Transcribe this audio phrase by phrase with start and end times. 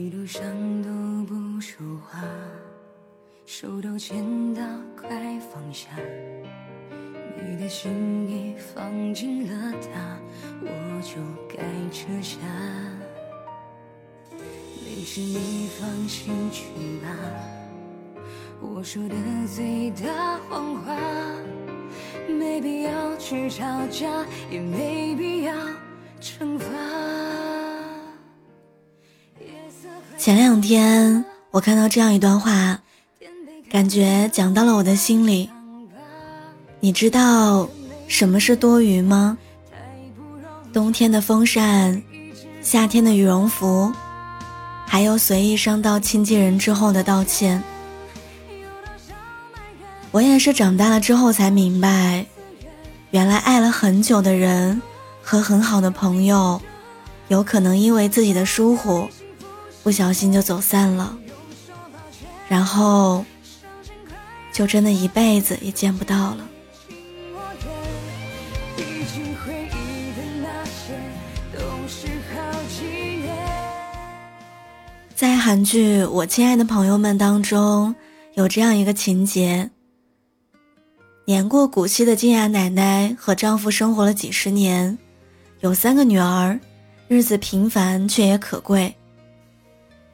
[0.00, 0.42] 一路上
[0.82, 0.88] 都
[1.26, 1.76] 不说
[2.08, 2.22] 话，
[3.44, 4.62] 手都牵到
[4.96, 5.10] 快
[5.52, 5.88] 放下。
[7.36, 10.18] 你的心已放进了它，
[10.62, 11.62] 我就该
[11.92, 12.38] 撤下。
[14.82, 16.64] 没事，你放心去
[17.02, 17.14] 吧。
[18.58, 19.14] 我说的
[19.54, 20.96] 最大谎话，
[22.26, 25.54] 没必要去吵架，也没必要
[30.20, 32.78] 前两天我看到这样一段话，
[33.70, 35.48] 感觉讲到了我的心里。
[36.78, 37.66] 你知道
[38.06, 39.38] 什么是多余吗？
[40.74, 42.02] 冬天的风扇，
[42.60, 43.90] 夏天的羽绒服，
[44.86, 47.62] 还有随意伤到亲近人之后的道歉。
[50.10, 52.26] 我也是长大了之后才明白，
[53.10, 54.82] 原来爱了很久的人
[55.22, 56.60] 和很好的朋友，
[57.28, 59.08] 有可能因为自己的疏忽。
[59.82, 61.16] 不小心就走散了，
[62.48, 63.24] 然后
[64.52, 66.46] 就真的一辈子也见不到了。
[75.14, 77.94] 在韩剧《我亲爱的朋友们》当中，
[78.34, 79.70] 有这样一个情节：
[81.26, 84.96] 年过古稀的金雅奶奶和丈夫生活了几十年，
[85.60, 86.58] 有三个女儿，
[87.06, 88.94] 日子平凡却也可贵。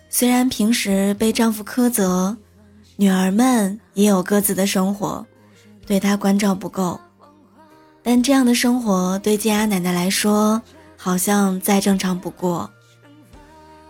[0.08, 2.36] 虽然平时被丈夫苛责，
[2.96, 5.26] 女儿们也有各自的生活，
[5.86, 6.98] 对她关照不够，
[8.02, 10.62] 但这样的生活对金雅奶奶来说
[10.96, 12.70] 好像再正常不过。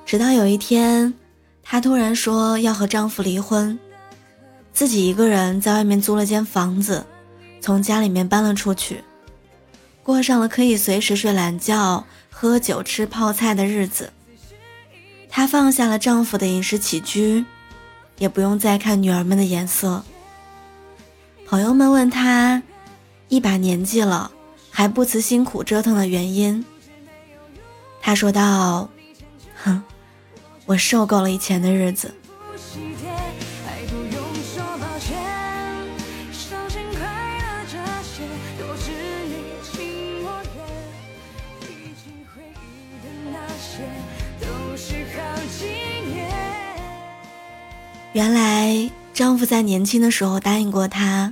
[0.04, 1.14] 直到有一天，
[1.62, 3.78] 她突然说要和丈夫离婚，
[4.72, 7.06] 自己一个人在外面租了间房子，
[7.60, 9.04] 从家里面搬了出去，
[10.02, 14.12] 过上了可以随时睡懒觉、喝酒、吃泡菜的日子。
[15.36, 17.44] 她放下了丈夫的饮食起居，
[18.16, 20.02] 也不用再看女儿们的眼色。
[21.44, 22.62] 朋友们问她，
[23.28, 24.30] 一把年纪了
[24.70, 26.64] 还不辞辛苦折腾的原因。
[28.00, 28.88] 她说道
[29.62, 29.82] ：“哼，
[30.64, 32.14] 我受够了以前的日子。”
[48.16, 51.30] 原来丈夫在年轻的时候答应过她，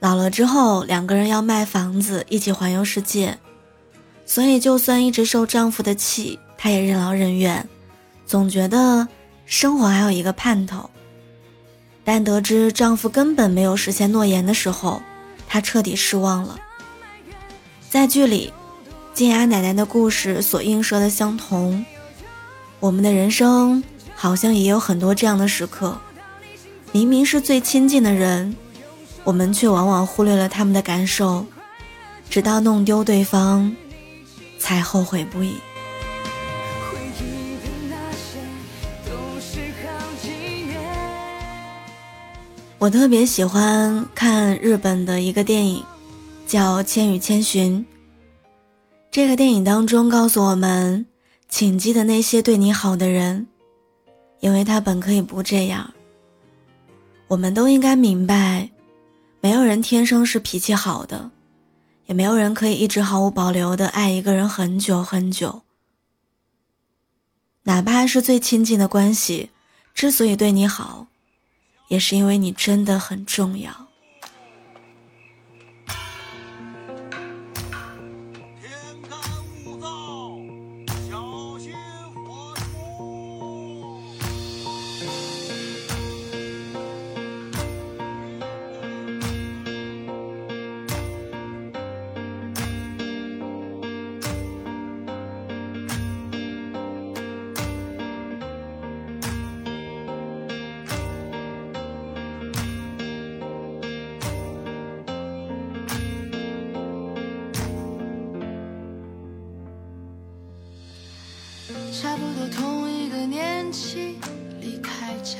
[0.00, 3.36] 老了之后两个人要卖房子一起环游世界，
[4.24, 7.68] 所以就算一直受丈夫的气，她也任劳任怨，
[8.24, 9.06] 总觉得
[9.44, 10.88] 生活还有一个盼头。
[12.02, 15.02] 但得知丈夫根本没有实现诺言的时候，
[15.46, 16.58] 她彻底失望了。
[17.90, 18.50] 在剧里，
[19.12, 21.84] 静雅奶奶的故事所映射的相同，
[22.80, 23.84] 我们的人生。
[24.22, 25.98] 好像也有很多这样的时刻，
[26.92, 28.54] 明明是最亲近的人，
[29.24, 31.44] 我们却往往忽略了他们的感受，
[32.30, 33.74] 直到弄丢对方，
[34.60, 35.56] 才后悔不已。
[42.78, 45.82] 我特别喜欢看日本的一个电影，
[46.46, 47.80] 叫《千与千寻》。
[49.10, 51.06] 这个电影当中告诉我们，
[51.48, 53.48] 请记得那些对你好的人。
[54.42, 55.94] 因为他本可以不这样。
[57.28, 58.68] 我们都应该明白，
[59.40, 61.30] 没有人天生是脾气好的，
[62.06, 65.62] 也没有人可以一直毫无保留的爱一个人很久很久。
[67.62, 69.50] 哪怕是最亲近的关系，
[69.94, 71.06] 之所以对你好，
[71.86, 73.86] 也是因为你真的很重要。
[112.48, 114.16] 同一个年纪
[114.60, 115.38] 离开家，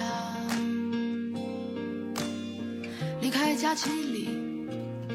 [3.20, 4.28] 离开家几里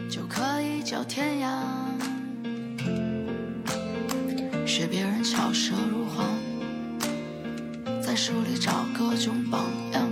[0.10, 1.64] 就可以叫天涯。
[4.66, 6.28] 学别人巧舌如簧，
[8.02, 10.08] 在书里找各种榜样，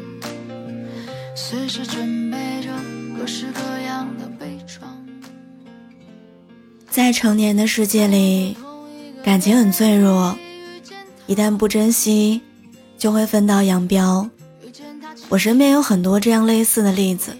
[1.35, 2.69] 随时准备着
[3.17, 4.79] 各式各样的悲怆。
[6.89, 8.57] 在成年的世界里，
[9.23, 10.35] 感情很脆弱。
[11.27, 12.41] 一旦不珍惜，
[12.97, 14.29] 就会分道扬镳。
[15.29, 17.35] 我身边有很多这样类似的例子。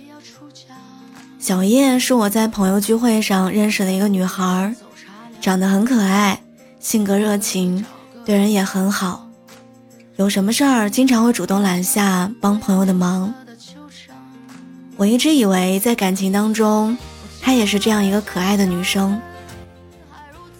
[1.39, 4.73] 小叶是我在朋友聚会上认识的一个女孩，
[5.39, 6.41] 长得很可爱，
[6.79, 7.85] 性格热情，
[8.25, 9.29] 对人也很好。
[10.15, 13.31] 有什么事儿经常会主动揽下帮朋友的忙。
[14.97, 16.97] 我一直以为在感情当中，
[17.41, 19.21] 她也是这样一个可爱的女生。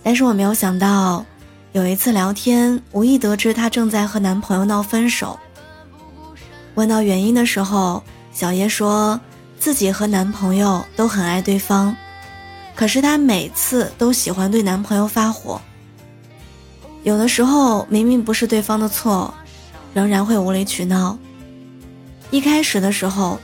[0.04, 1.26] 但是我没有想到，
[1.76, 5.38] 有一次聊天，无意得知她正在和男朋友闹分手。
[6.76, 8.02] 问到原因的时候，
[8.32, 9.20] 小叶说。
[9.58, 11.96] 自己和男朋友都很爱对方，
[12.76, 15.60] 可是她每次都喜欢对男朋友发火。
[17.04, 19.34] 有的时候明明不是对方的错，
[19.94, 21.18] 仍然会无理取闹。
[22.32, 23.40] 一开始的时候，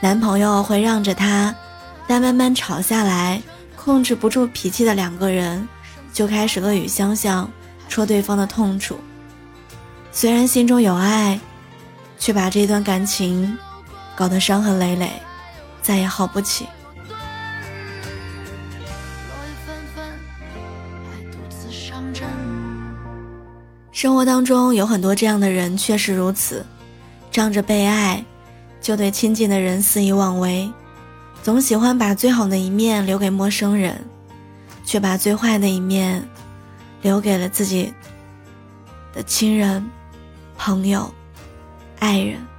[0.00, 1.54] 男朋友会让着她，
[2.06, 3.40] 但慢慢吵下来，
[3.76, 5.66] 控制不住脾气的两个人，
[6.16, 7.46] 就开始恶语相向，
[7.90, 8.96] 戳对方的痛处。
[10.10, 11.38] 虽然心中有爱，
[12.18, 13.54] 却把这段感情
[14.16, 15.10] 搞得伤痕累累。
[15.82, 16.66] 再也好不起。
[23.92, 26.64] 生活当中有很多这样的人，确实如此，
[27.30, 28.24] 仗着被爱，
[28.80, 30.72] 就对亲近的人肆意妄为，
[31.42, 34.02] 总喜欢把最好的一面留给陌生人，
[34.86, 36.26] 却把最坏的一面
[37.02, 37.92] 留给了自己
[39.12, 39.84] 的亲人、
[40.56, 41.12] 朋友、
[41.98, 42.55] 爱人。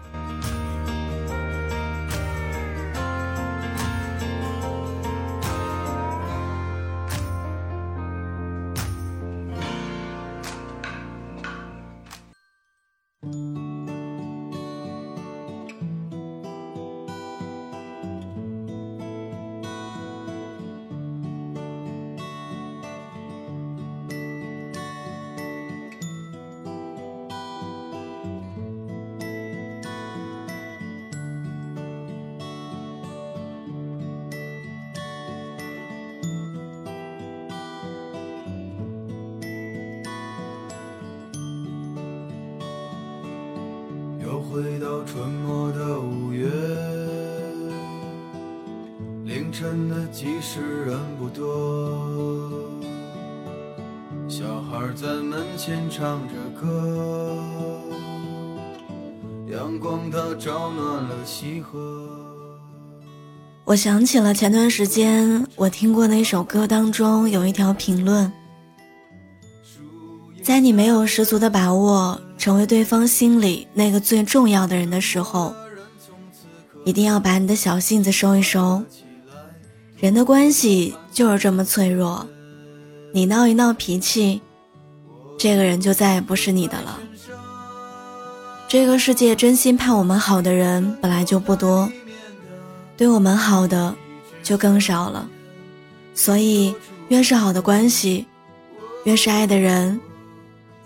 [44.50, 46.48] 回到春末的五月，
[49.26, 52.64] 凌晨的集市人不多，
[54.30, 57.38] 小孩在门前唱着歌，
[59.52, 62.08] 阳光它照暖了溪河。
[63.66, 68.32] 我想起了前段时间我听过的一首歌当中有一条评论，
[70.42, 72.22] 在你没有十足的把握。
[72.48, 75.54] 成为对方心里那个最重要的人的时候，
[76.86, 78.82] 一定要把你的小性子收一收。
[79.98, 82.26] 人的关系就是这么脆弱，
[83.14, 84.40] 你闹一闹脾气，
[85.38, 86.98] 这个人就再也不是你的了。
[88.70, 91.92] 这个世界真心盼我们好的人本来就不多，
[92.96, 93.94] 对我们好的
[94.42, 95.28] 就更少了。
[96.16, 96.74] 所以，
[97.10, 98.26] 越是好的关系，
[99.04, 100.00] 越是爱的人。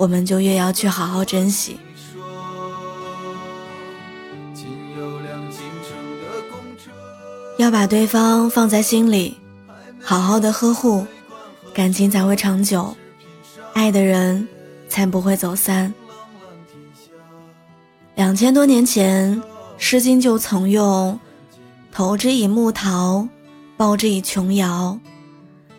[0.02, 1.78] 我们就越要去好好珍惜，
[7.60, 9.38] 要把对方放在心里，
[10.02, 11.06] 好好的呵护，
[11.72, 12.98] 感情才会长久，
[13.74, 14.48] 爱的人
[14.90, 15.94] 才不会走散。
[18.16, 19.40] 两千多年前，
[19.78, 21.20] 《诗经》就曾用
[21.94, 23.28] “投之以木桃，
[23.78, 24.98] 报之以琼瑶”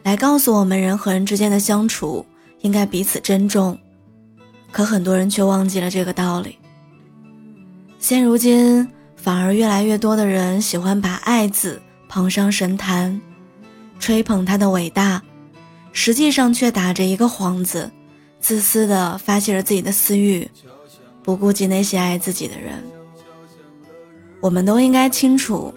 [0.05, 2.25] 来告诉我们，人和人之间的相处
[2.61, 3.77] 应该彼此珍重。
[4.73, 6.59] 可很多人却忘记了这个道理。
[7.99, 13.21] 现如今，反而越来越多的人喜欢把“爱”字捧上神坛，
[14.01, 15.23] 吹捧他的伟大，
[15.93, 17.89] 实际上却打着一个幌子，
[18.41, 20.51] 自私的发泄着自己的私欲，
[21.23, 22.83] 不顾及那些爱自己的人。
[24.41, 25.73] 我们都应该清楚，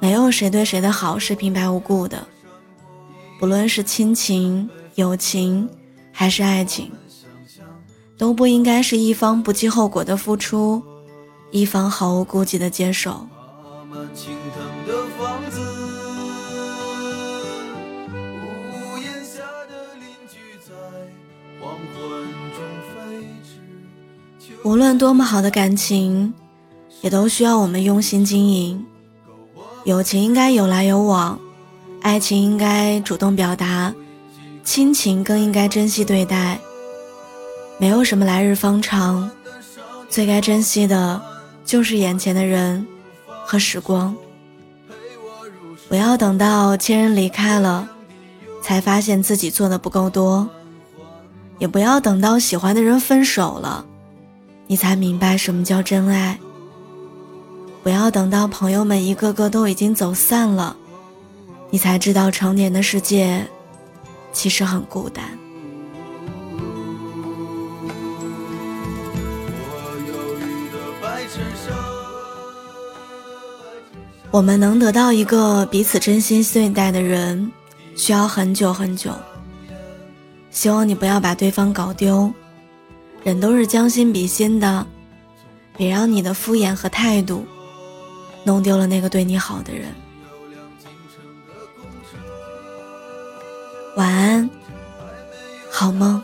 [0.00, 2.26] 没有谁对谁的好是平白无故的，
[3.38, 5.68] 不论是亲情、友情，
[6.10, 6.90] 还是爱情。
[8.22, 10.80] 都不应该是一方不计后果的付出，
[11.50, 13.26] 一方毫无顾忌的接受。
[24.62, 26.32] 无论多么好的感情，
[27.00, 28.86] 也都需要我们用心经营。
[29.82, 31.36] 友情应该有来有往，
[32.02, 33.92] 爱情应该主动表达，
[34.62, 36.60] 亲情更应该珍惜对待。
[37.82, 39.28] 没有什么来日方长，
[40.08, 41.20] 最该珍惜的，
[41.64, 42.86] 就是眼前的人
[43.44, 44.14] 和时光。
[45.88, 47.88] 不要等到亲人离开了，
[48.62, 50.46] 才发现自己做的不够多；
[51.58, 53.84] 也不要等到喜欢的人分手了，
[54.68, 56.38] 你才明白什么叫真爱。
[57.82, 60.76] 不要等到朋友们一个个都已经走散了，
[61.68, 63.44] 你才知道成年的世界
[64.32, 65.24] 其实很孤单。
[74.32, 77.52] 我们能得到一个彼此真心对待的人，
[77.94, 79.12] 需要很久很久。
[80.50, 82.32] 希望你不要把对方搞丢，
[83.22, 84.86] 人都是将心比心的，
[85.76, 87.44] 别让你的敷衍和态度
[88.42, 89.92] 弄丢了那个对你好的人。
[93.96, 94.48] 晚安，
[95.70, 96.22] 好梦。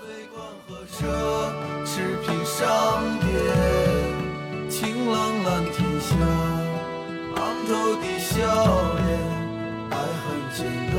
[10.59, 10.98] watching